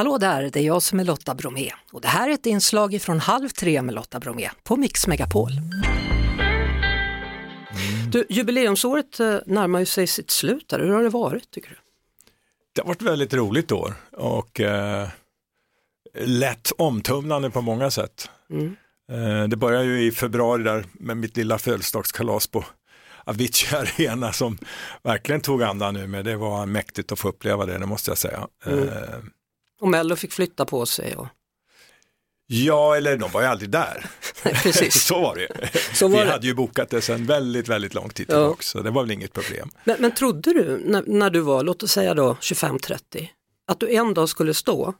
[0.00, 3.02] Hallå där, det är jag som är Lotta Bromé och det här är ett inslag
[3.02, 5.50] från Halv tre med Lotta Bromé på Mix Megapol.
[8.12, 10.72] Du, jubileumsåret eh, närmar sig sitt slut.
[10.72, 10.78] Här.
[10.78, 11.76] Hur har det varit tycker du?
[12.72, 15.08] Det har varit väldigt roligt år och eh,
[16.14, 18.30] lätt omtumlande på många sätt.
[18.50, 18.76] Mm.
[19.12, 22.64] Eh, det började ju i februari där med mitt lilla födelsedagskalas på
[23.24, 24.58] Avicii Arena som
[25.02, 26.24] verkligen tog andan nu med.
[26.24, 28.48] Det var mäktigt att få uppleva det, det måste jag säga.
[28.66, 28.88] Mm.
[28.88, 28.94] Eh,
[29.80, 31.16] Och Mello fick flytta på sig.
[31.16, 31.26] Och...
[32.46, 34.06] ja, eller de var ju aldrig där.
[34.42, 35.02] Precis.
[35.06, 35.70] så var det.
[35.96, 36.30] Så var Vi det.
[36.30, 38.34] hade ju bokat det sedan väldigt, väldigt lång tid Ja.
[38.34, 39.70] tillbaka, så det var väl inget problem.
[39.84, 43.28] Men, men trodde du när, när du var, låt oss säga då 25-30,
[43.66, 44.94] att du en dag skulle stå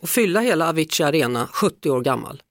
[0.00, 2.42] och fylla hela Avicii Arena 70 år gammal?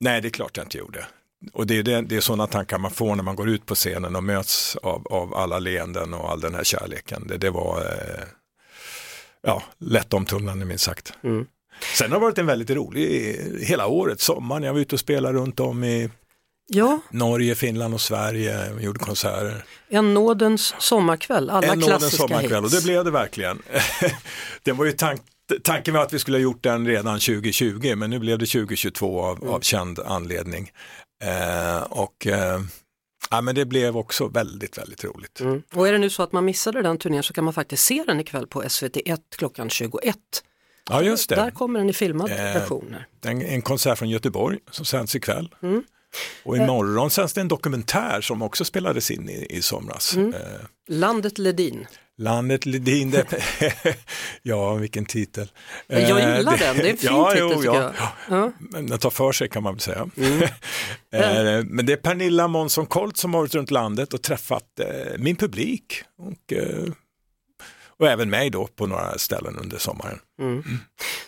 [0.00, 1.06] Nej, det är klart jag inte gjorde.
[1.52, 3.74] Och det är, det, det är sådana tankar man får när man går ut på
[3.74, 7.26] scenen och möts av, av alla leenden och all den här kärleken.
[7.26, 8.24] Det, det var eh,
[9.42, 11.12] ja, lätt omtumlande minst sagt.
[11.24, 11.46] Mm.
[11.98, 15.38] Sen har det varit en väldigt rolig, hela året, sommaren, jag var ute och spelade
[15.38, 16.10] runt om i
[16.68, 19.64] Ja, Norge, Finland och Sverige, vi gjorde konserter.
[19.88, 22.82] en nådens sommarkväll, alla en klassiska sommarkväll och hits.
[22.82, 23.62] det blev det verkligen.
[24.62, 25.20] det var ju tank,
[25.62, 29.20] tanken var att vi skulle ha gjort den redan 2020 men nu blev det 2022
[29.22, 29.54] av, Mm.
[29.54, 30.70] av känd anledning.
[31.24, 32.60] Eh, och eh,
[33.30, 35.40] ja, men det blev också väldigt, väldigt roligt.
[35.40, 35.62] Mm.
[35.74, 38.04] Och är det nu så att man missade den turnén så kan man faktiskt se
[38.06, 40.16] den ikväll på SVT1 klockan 21.
[40.90, 41.50] Ja, just Där det.
[41.50, 42.96] kommer den i filmad Eh, version.
[43.24, 45.54] En, en konsert från Göteborg som sänds ikväll.
[45.62, 45.82] Mm.
[46.42, 50.16] Och imorgon sänds det en dokumentär som också spelades in i, i somras.
[50.16, 50.34] Mm.
[50.34, 50.40] Eh,
[50.88, 51.86] Landet Ledin.
[52.18, 53.14] Landet Ledin,
[54.42, 55.50] ja vilken titel.
[55.86, 57.82] Jag Eh, gillar den, det är en fin ja, titel jo, tycker ja.
[57.82, 57.94] jag.
[58.40, 58.52] Ja.
[58.58, 60.08] Men den tar för sig kan man väl säga.
[60.16, 60.42] Mm.
[61.12, 65.18] Eh, Men det är Pernilla Månsson Colt som har varit runt landet och träffat eh,
[65.18, 66.52] min publik och,
[67.98, 70.18] och även mig då på några ställen under sommaren.
[70.40, 70.64] Mm.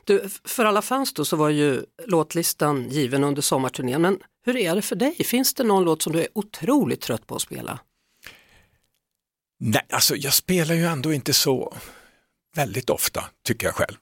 [0.04, 4.56] Du, f- för alla fans då så var ju låtlistan given under sommarturnén, men hur
[4.56, 5.14] är det för dig?
[5.24, 7.78] Finns det någon låt som du är otroligt trött på att spela?
[9.60, 11.76] Nej, alltså jag spelar ju ändå inte så
[12.56, 13.96] väldigt ofta, tycker jag själv.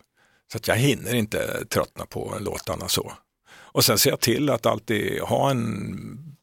[0.52, 3.12] Så att jag hinner inte tröttna på låtarna så.
[3.52, 6.36] Och sen ser jag till att alltid ha en,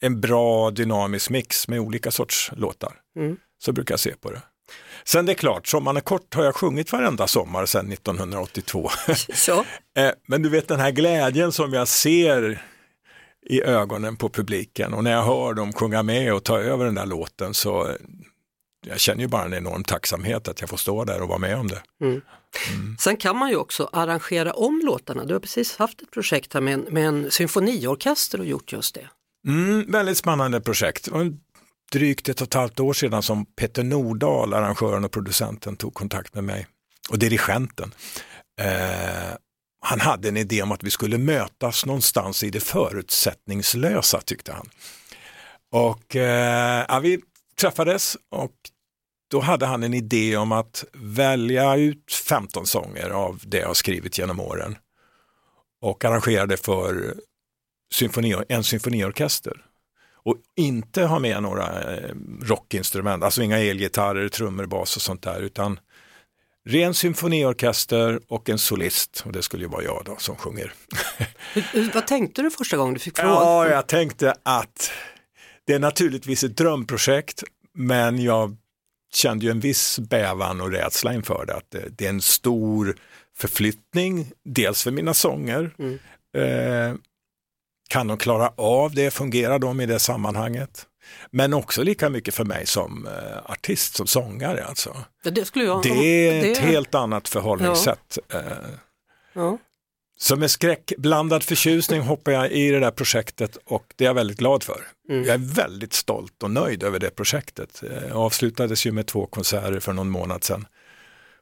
[0.00, 3.00] en bra dynamisk mix med olika sorts låtar.
[3.16, 3.36] Mm.
[3.58, 4.42] Så brukar jag se på det.
[5.04, 8.90] Sen det är klart, Sommaren är kort har jag sjungit varenda sommar sedan 1982.
[9.34, 9.64] Så.
[9.96, 12.66] Eh, Men du vet den här glädjen som jag ser
[13.46, 16.94] i ögonen på publiken och när jag hör dem sjunga med och ta över den
[16.94, 17.96] där låten så
[18.86, 21.58] jag känner ju bara en enorm tacksamhet att jag får stå där och vara med
[21.58, 21.82] om det.
[22.98, 25.24] Sen kan man ju också arrangera om låtarna.
[25.24, 28.94] Du har precis haft ett projekt här med en, med en symfoniorkester och gjort just
[28.94, 29.08] det.
[29.48, 31.08] Mm, väldigt spännande projekt.
[31.08, 31.32] Var
[31.92, 36.34] drygt ett och ett halvt år sedan som Peter Nordahl, arrangören och producenten, tog kontakt
[36.34, 36.66] med mig
[37.10, 37.94] och dirigenten.
[38.60, 39.34] Eh,
[39.84, 44.68] han hade en idé om att vi skulle mötas någonstans i det förutsättningslösa tyckte han.
[45.72, 47.20] Och eh, ja, vi
[47.60, 48.52] träffades och
[49.30, 53.74] då hade han en idé om att välja ut 15 sånger av det jag har
[53.74, 54.76] skrivit genom åren
[55.80, 57.14] och arrangerade för
[57.92, 59.64] symfoni, en symfoniorkester.
[60.24, 65.40] Och inte ha med några eh, rockinstrument, alltså inga elgitarrer, trummor, bas och sånt där,
[65.40, 65.80] utan
[66.68, 70.72] ren symfoniorkester och en solist, och det skulle ju vara jag då som sjunger.
[71.94, 73.34] Vad tänkte du första gången du fick frågan?
[73.34, 74.90] Ja, jag tänkte att
[75.66, 78.56] det är naturligtvis ett drömprojekt, men jag
[79.14, 81.54] kände ju en viss bävan och rädsla inför det.
[81.54, 82.96] Att det, det är en stor
[83.36, 85.74] förflyttning, dels för mina sånger.
[85.78, 85.98] Mm.
[86.36, 86.96] Eh,
[87.88, 90.86] kan de klara av det, fungerar de i det sammanhanget?
[91.30, 94.96] Men också lika mycket för mig som eh, artist, som sångare alltså.
[95.24, 95.88] Ja, Det, skulle jag, Det
[96.28, 98.18] är ett det- helt annat förhållningssätt.
[98.34, 98.40] Eh,
[99.34, 99.58] Ja.
[100.18, 104.38] så med skräckblandad förtjusning hoppar jag i det där projektet och det är jag väldigt
[104.38, 104.80] glad för.
[105.10, 105.24] Mm.
[105.24, 107.82] Jag är väldigt stolt och nöjd över det projektet.
[107.90, 110.66] Eh, avslutades ju med två konserter för någon månad sedan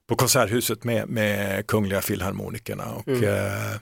[0.08, 2.84] på Konserthuset med, med Kungliga Filharmonikerna.
[2.94, 3.24] Och, Mm.
[3.24, 3.76] eh,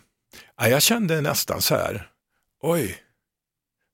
[0.58, 2.08] ja, jag kände nästan så här,
[2.62, 2.96] oj,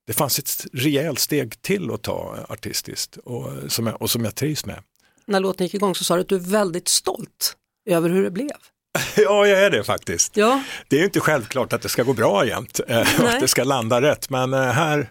[0.06, 4.34] det fanns ett rejält steg till att ta artistiskt och som jag, och som jag
[4.34, 4.82] trivs med.
[5.26, 7.56] När låten gick igång så sa du att du är väldigt stolt
[7.90, 8.50] över hur det blev.
[9.16, 10.36] Ja, jag är det faktiskt.
[10.36, 13.48] Ja, Det är inte självklart att det ska gå bra jämt eh, och att det
[13.48, 15.10] ska landa rätt, men eh, här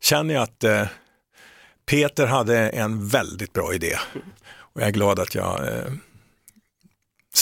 [0.00, 0.86] känner jag att eh,
[1.86, 3.96] Peter hade en väldigt bra idé
[4.58, 5.60] och jag är glad att jag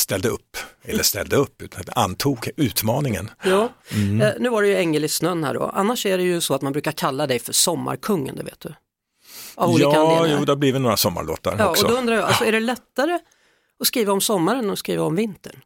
[0.01, 3.31] ställde upp, eller ställde upp, utan antog utmaningen.
[3.45, 3.69] ja.
[3.93, 4.21] Mm.
[4.21, 5.63] Eh, nu var det ju Ängel i snön här då.
[5.75, 8.75] Annars är det ju så att man brukar kalla dig för sommarkungen, det vet du.
[9.55, 10.39] Av olika Ja, anledningar.
[10.39, 11.85] jo, det har blivit några sommarlåtar ja, också.
[11.85, 13.19] och då undrar jag, alltså, är det lättare
[13.81, 15.61] att skriva om sommaren än att skriva om vintern?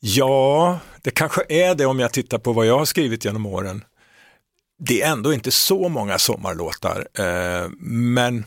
[0.00, 3.84] Ja, det kanske är det om jag tittar på vad jag har skrivit genom åren.
[4.78, 8.44] Det är ändå inte så många sommarlåtar, eh, men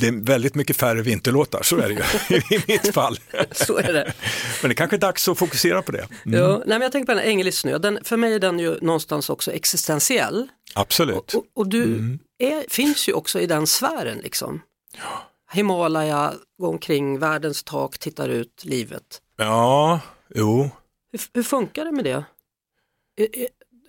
[0.00, 3.18] det är väldigt mycket färre vinterlåtar, så är det ju i mitt fall.
[3.52, 4.12] Så är det.
[4.62, 6.08] Men det kanske är dags att fokusera på det.
[6.26, 6.40] Mm.
[6.40, 8.38] Ja, nej, men jag tänker på den här Ängel i snö, den, för mig är
[8.38, 10.48] den ju någonstans också existentiell.
[10.74, 11.34] Absolut.
[11.34, 12.18] Och, och du mm.
[12.38, 14.62] är, finns ju också i den sfären liksom.
[14.96, 15.22] Ja.
[15.52, 19.20] Himalaya, går omkring, världens tak, tittar ut, livet.
[19.36, 20.00] Ja,
[20.34, 20.70] jo.
[21.12, 22.24] Hur, hur funkar det med det?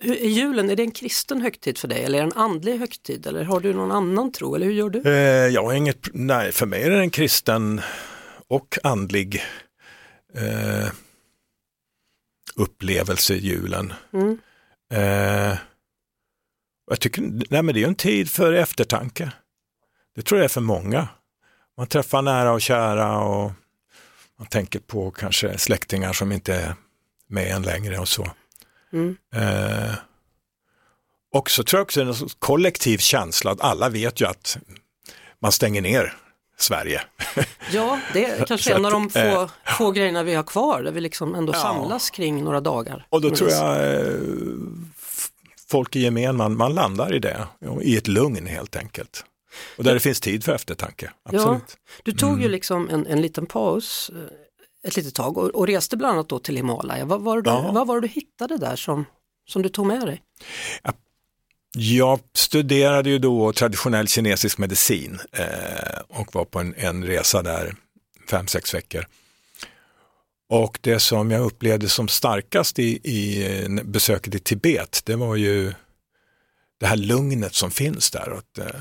[0.00, 3.26] Är, julen, är det en kristen högtid för dig eller är det en andlig högtid
[3.26, 5.02] eller har du någon annan tro eller hur gör du?
[5.02, 7.80] Eh, jag har inget, nej för mig är det en kristen
[8.48, 9.42] och andlig
[10.34, 10.88] eh,
[12.54, 13.92] upplevelse julen.
[14.12, 14.38] Mm.
[14.92, 15.58] Eh,
[16.90, 19.32] jag tycker, nej men det är en tid för eftertanke.
[20.14, 21.08] Det tror jag är för många.
[21.76, 23.52] Man träffar nära och kära och
[24.38, 26.74] man tänker på kanske släktingar som inte är
[27.28, 28.30] med en längre och så.
[28.92, 29.16] Mm.
[29.34, 29.94] Eh,
[31.32, 34.58] och så tror jag också en kollektiv känsla att alla vet ju att
[35.40, 36.16] man stänger ner
[36.58, 37.02] Sverige.
[37.72, 40.92] Ja, det är kanske en av de få, eh, få grejerna vi har kvar där
[40.92, 41.58] vi liksom ändå ja.
[41.58, 43.06] samlas kring några dagar.
[43.10, 44.14] Och då tror jag eh,
[45.68, 47.46] folk i gemen, man, man landar i det,
[47.82, 49.24] i ett lugn helt enkelt.
[49.78, 51.10] Och där det finns tid för eftertanke.
[51.22, 51.62] Absolut.
[51.68, 52.42] Ja, du tog mm.
[52.42, 54.16] ju liksom en, en liten paus eh,
[54.88, 57.04] ett litet tag och, och reste bland annat då till Himalaya.
[57.04, 57.72] Vad var, det, ja.
[57.72, 59.04] vad var du hittade där som,
[59.48, 60.22] som du tog med dig?
[60.82, 60.92] Ja,
[61.76, 67.74] jag studerade ju då traditionell kinesisk medicin eh, och var på en, en resa där
[68.30, 69.06] fem, sex veckor.
[70.50, 75.72] Och det som jag upplevde som starkast i, i besöket i Tibet, det var ju
[76.80, 78.28] det här lugnet som finns där.
[78.28, 78.80] Och, eh,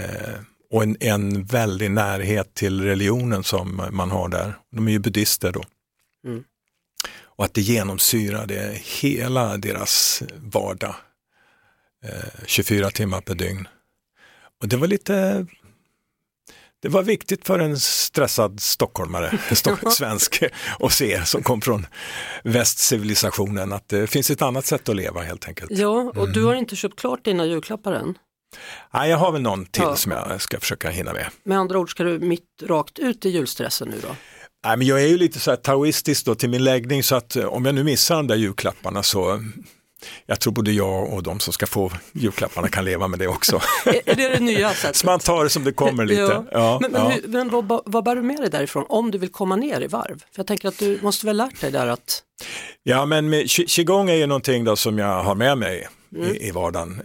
[0.00, 0.40] eh
[0.70, 4.58] och en, en väldig närhet till religionen som man har där.
[4.70, 5.62] De är ju buddister då.
[6.26, 6.44] Mm.
[7.22, 10.94] Och att det genomsyrade hela deras vardag.
[12.04, 13.68] Eh, 24 timmar per dygn.
[14.60, 15.46] Och det var lite
[16.82, 19.38] det var viktigt för en stressad stockholmare,
[19.90, 20.42] svensk,
[20.80, 21.86] att se som kom från
[22.44, 25.70] västcivilisationen att det finns ett annat sätt att leva helt enkelt.
[25.70, 26.32] Ja, och mm.
[26.32, 28.18] du har inte köpt klart dina julklappar än?
[28.94, 29.96] Nej, jag har väl någon till ja.
[29.96, 31.26] som jag ska försöka hinna med.
[31.44, 34.16] Med andra ord, ska du mitt rakt ut i julstressen nu då?
[34.64, 37.36] Nej, men jag är ju lite så här taoistisk då till min läggning så att
[37.36, 39.40] eh, om jag nu missar de där julklapparna så
[40.26, 43.60] jag tror både jag och de som ska få julklapparna kan leva med det också.
[44.04, 44.96] är det det nya sättet?
[44.96, 46.20] Så man tar det som det kommer lite.
[46.20, 46.44] Ja.
[46.52, 47.08] ja men, men, ja.
[47.08, 49.86] Hur, men vad, vad bär du med dig därifrån om du vill komma ner i
[49.86, 50.18] varv?
[50.18, 52.22] För jag tänker att du måste väl lärt dig där att...
[52.82, 56.26] Ja men med, qigong är ju någonting då som jag har med mig mm.
[56.26, 57.02] i, i vardagen.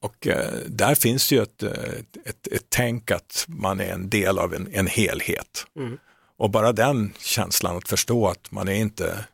[0.00, 4.10] Och eh, där finns ju ett, eh, ett, ett, ett tänk att man är en
[4.10, 5.66] del av en, en helhet.
[5.76, 5.98] Mm.
[6.36, 9.24] Och bara den känslan att förstå att man är inte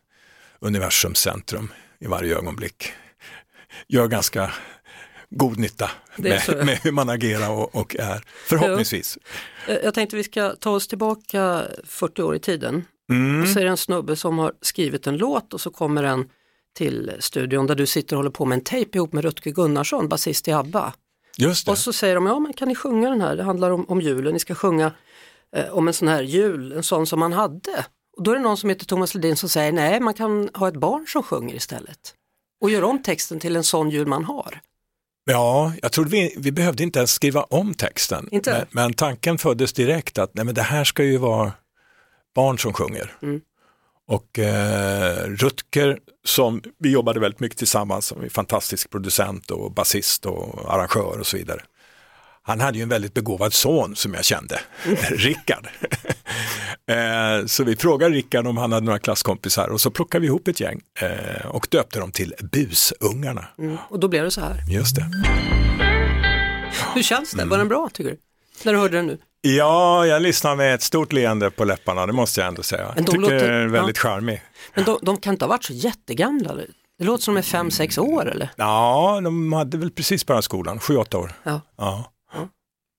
[0.59, 2.93] universums centrum i varje ögonblick
[3.89, 4.53] gör ganska
[5.31, 9.19] god nytta med, med, hur man agerar och, och är, förhoppningsvis.
[9.67, 9.75] Ja.
[9.75, 12.85] Eh, jag tänkte vi ska ta oss tillbaka 40 år i tiden.
[13.11, 13.43] Mm.
[13.43, 16.29] Och så är det en snubbe som har skrivit en låt och så kommer en
[16.77, 20.09] till studion där du sitter och håller på med en tejp ihop med Rutger Gunnarsson,
[20.09, 20.93] basist i ABBA.
[21.39, 21.73] Just det.
[21.73, 24.01] Och så säger de, ja men kan ni sjunga den här, det handlar om, om
[24.01, 24.93] julen, ni ska sjunga
[25.57, 27.85] eh, om en sån här jul, en sån som man hade.
[28.17, 30.69] Och då är det någon som heter Thomas Ledin som säger, nej man kan ha
[30.69, 32.15] ett barn som sjunger istället.
[32.61, 34.61] Och gör om texten till en sån jul man har.
[35.25, 38.29] Ja, jag trodde vi, vi behövde inte ens skriva om texten.
[38.31, 38.51] Inte?
[38.51, 41.53] Men, men tanken föddes direkt att nej, men det här ska ju vara
[42.35, 43.17] barn som sjunger.
[43.23, 43.41] Mm.
[44.09, 50.27] Och eh, Rutger, som vi jobbade väldigt mycket tillsammans, som är fantastisk producent och basist
[50.27, 51.63] och arrangör och så vidare.
[52.43, 54.61] Han hade ju en väldigt begåvad son som jag kände,
[55.11, 55.69] Rickard.
[56.91, 60.49] eh, så vi frågade Rickard om han hade några klasskompisar och så plockade vi ihop
[60.49, 63.49] ett gäng eh, och döpte dem till Busungarna.
[63.59, 64.65] Mm, och då blev det så här.
[64.71, 65.11] Just det.
[66.95, 67.45] Hur känns det?
[67.45, 68.17] Var den bra tycker du?
[68.65, 69.19] När du hörde den nu?
[69.47, 72.93] Ja, jag lyssnar med ett stort leende på läpparna, det måste jag ändå säga.
[72.95, 74.11] Men de jag tycker låter, är väldigt ja.
[74.11, 74.43] charmig.
[74.75, 76.55] Men de, de, kan inte ha varit så jättegamla?
[76.99, 78.51] Det låter som de är fem, sex år eller?
[78.57, 81.33] Ja, de hade väl precis börjat skolan, sju, åtta år.
[81.43, 81.61] Ja.
[81.79, 82.13] ja.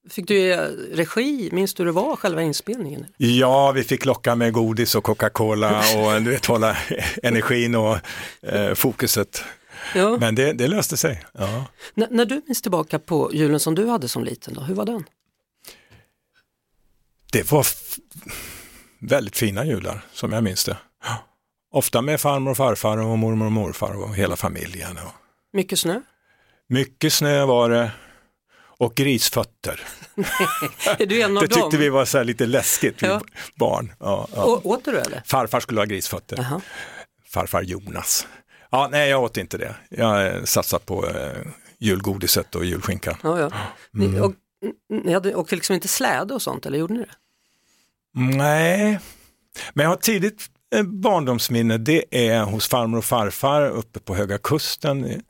[0.10, 0.54] Fick du
[0.94, 3.06] regi, minns du hur det var själva inspelningen?
[3.18, 6.78] Ja, vi fick locka med godis och Coca-Cola och du vet, hålla
[7.24, 7.98] energin och
[8.42, 9.44] eh, fokuset.
[9.96, 10.18] Ja.
[10.20, 11.24] Men det, det löste sig.
[11.34, 11.66] Ja.
[11.94, 15.04] när du minns tillbaka på julen som du hade som liten, då, hur var den?
[17.32, 17.68] Det var
[19.00, 20.78] väldigt fina jular som jag minns det.
[21.72, 25.00] Ofta med farmor och farfar och mormor och morfar och hela familjen.
[25.54, 26.02] Mycket snö?
[26.70, 27.92] Mycket snö var det.
[28.80, 29.82] Och grisfötter.
[30.98, 31.70] det tyckte dem?
[31.72, 33.22] vi var så lite läskigt, Ja.
[33.56, 33.94] barn.
[34.00, 34.46] Ja, ja.
[34.46, 35.22] Å, åt du eller?
[35.26, 36.38] Farfar skulle ha grisfötter.
[36.38, 36.62] Jaha.
[37.30, 38.28] Farfar Jonas.
[38.72, 39.76] Ja, nej, jag åt inte det.
[39.90, 41.32] Jag eh, satsade på eh,
[41.80, 43.16] julgodiset och julskinkan.
[43.24, 43.52] Ja, ja.
[44.04, 44.22] Mm.
[44.22, 44.34] och,
[44.90, 47.16] ni hade, åkte liksom inte släde och sånt eller gjorde ni det?
[48.14, 49.00] Nej,
[49.74, 50.46] men jag har tidigt
[50.76, 55.22] eh, barndomsminne, det är hos farmor och farfar uppe på Höga Kusten.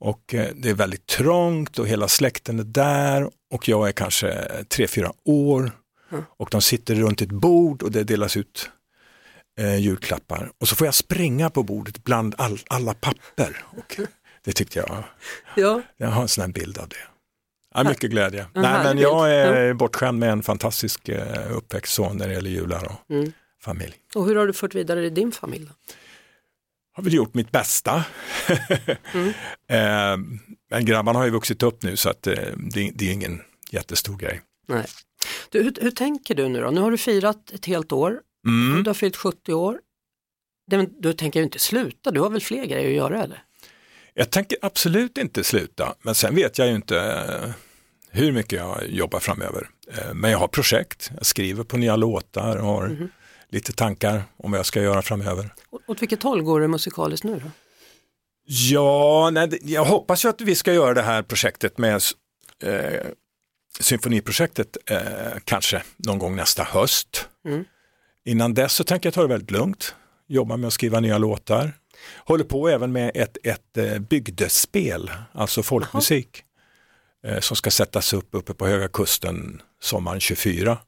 [0.00, 4.48] Och eh, det är väldigt trångt och hela släkten är där och jag är kanske
[4.68, 5.72] tre fyra år.
[6.12, 6.24] Mm.
[6.36, 8.70] Och de sitter runt ett bord och det delas ut
[9.58, 10.52] eh, julklappar.
[10.60, 13.64] Och så får jag springa på bordet bland all, alla papper.
[13.76, 14.00] Och
[14.44, 15.04] det tyckte jag,
[15.56, 17.17] Ja, jag har en sån här bild av det.
[17.74, 18.42] Ja, mycket glädje.
[18.54, 22.84] En Nej, men jag är bortskämd med en fantastisk eh, uppväxtson när det gäller jular
[22.84, 23.32] och Mm.
[23.62, 23.94] familj.
[24.14, 25.64] och hur har du fört vidare i din familj?
[25.66, 25.72] Då?
[26.92, 28.04] Har väl gjort mitt bästa.
[29.14, 29.28] Mm.
[29.68, 30.38] eh,
[30.70, 34.16] men grabbarna har ju vuxit upp nu så att eh, det, det är ingen jättestor
[34.16, 34.40] grej.
[34.66, 34.84] Nej.
[35.50, 36.70] Du, hur, hur tänker du nu då?
[36.70, 38.82] Nu har du firat ett helt år, Mm.
[38.82, 39.78] du har fyllt 70 år.
[40.98, 43.42] Du tänker ju inte sluta, du har väl fler grejer att göra eller?
[44.20, 47.50] Jag tänker absolut inte sluta, men sen vet jag ju inte eh,
[48.10, 49.68] hur mycket jag jobbar framöver.
[49.92, 53.08] Eh, men jag har projekt, jag skriver på nya låtar och har Mhm.
[53.48, 55.54] lite tankar om vad jag ska göra framöver.
[55.70, 57.50] Å- Åt vilket håll går det musikaliskt nu då?
[58.44, 62.02] Ja, nej, jag hoppas ju att vi ska göra det här projektet med
[62.62, 63.00] eh,
[63.80, 65.00] symfoniprojektet eh,
[65.44, 67.28] kanske någon gång nästa höst.
[67.46, 67.64] Mm.
[68.24, 69.94] Innan dess så tänker jag ta det väldigt lugnt,
[70.28, 71.72] jobba med att skriva nya låtar.
[72.24, 76.42] Håller på även med ett, ett eh, bygdespel, alltså folkmusik,
[77.26, 80.78] eh, som ska sättas upp uppe på Höga Kusten sommaren 24.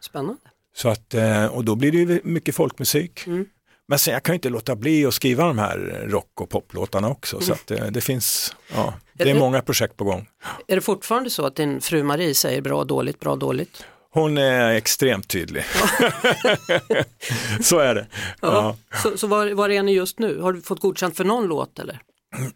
[0.00, 0.40] Spännande.
[0.76, 3.26] Så att, eh, och då blir det ju mycket folkmusik.
[3.26, 3.46] Mm.
[3.86, 7.08] Men sen jag kan ju inte låta bli att skriva de här rock och poplåtarna
[7.10, 7.40] också.
[7.40, 9.36] Så att eh, det finns, ja, det är Mm.
[9.36, 10.28] det- många projekt på gång.
[10.68, 13.84] Är det fortfarande så att din fru Marie säger bra, dåligt, bra, dåligt?
[14.14, 15.64] Hon är extremt tydlig.
[17.62, 18.06] så är det.
[18.40, 18.76] Ja.
[19.02, 20.40] Så, så var, var är ni just nu?
[20.40, 22.00] Har du fått godkänt för någon låt eller?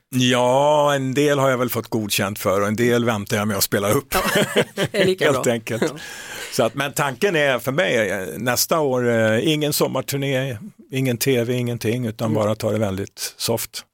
[0.08, 3.56] ja, en del har jag väl fått godkänt för och en del väntar jag med
[3.56, 4.14] att spela upp.
[4.92, 5.44] Helt bra.
[5.52, 5.82] enkelt.
[5.82, 5.88] Ja.
[6.52, 10.58] Så att, men tanken är för mig nästa år, eh, ingen sommarturné,
[10.90, 12.34] ingen tv, ingenting, utan Mm.
[12.34, 13.84] bara ta det väldigt soft.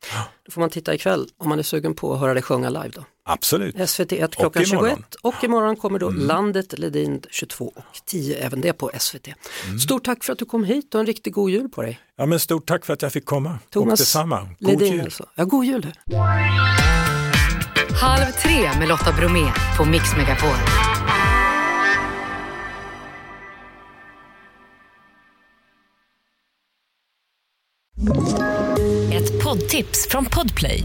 [0.47, 2.91] Då får man titta ikväll om man är sugen på att höra dig sjunga live
[2.95, 3.05] då.
[3.25, 3.77] Absolut.
[3.77, 4.63] SVT1 klockan.
[4.63, 4.81] Mm.
[4.97, 9.29] 21 och imorgon kommer då Landet Ledin 22 och 10, även det på SVT.
[9.67, 9.79] Mm.
[9.79, 12.01] Stort tack för att du kom hit och en riktigt god jul på dig.
[12.17, 13.59] Ja, men stort tack för att jag fick komma.
[13.71, 14.49] Thomas och detsamma.
[14.59, 15.01] God Ledin jul.
[15.05, 15.27] alltså.
[15.35, 15.93] Ja, god jul.
[18.01, 20.57] Halv tre med Lotta Bromé på Mix Megapol.
[29.13, 30.85] Ett poddtips från Podplay.